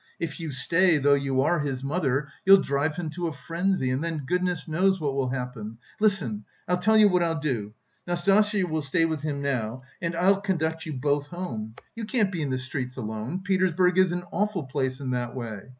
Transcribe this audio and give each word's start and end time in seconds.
"If 0.19 0.39
you 0.39 0.51
stay, 0.51 0.97
though 0.97 1.13
you 1.13 1.41
are 1.41 1.59
his 1.59 1.83
mother, 1.83 2.27
you'll 2.43 2.63
drive 2.63 2.95
him 2.95 3.11
to 3.11 3.27
a 3.27 3.31
frenzy, 3.31 3.91
and 3.91 4.03
then 4.03 4.23
goodness 4.25 4.67
knows 4.67 4.99
what 4.99 5.13
will 5.13 5.29
happen! 5.29 5.77
Listen, 5.99 6.43
I'll 6.67 6.79
tell 6.79 6.97
you 6.97 7.07
what 7.07 7.21
I'll 7.21 7.39
do: 7.39 7.75
Nastasya 8.07 8.65
will 8.67 8.81
stay 8.81 9.05
with 9.05 9.19
him 9.21 9.43
now, 9.43 9.83
and 10.01 10.15
I'll 10.15 10.41
conduct 10.41 10.87
you 10.87 10.93
both 10.93 11.27
home, 11.27 11.75
you 11.95 12.05
can't 12.05 12.31
be 12.31 12.41
in 12.41 12.49
the 12.49 12.57
streets 12.57 12.97
alone; 12.97 13.43
Petersburg 13.43 13.99
is 13.99 14.11
an 14.11 14.23
awful 14.31 14.63
place 14.63 14.99
in 15.01 15.11
that 15.11 15.35
way.... 15.35 15.69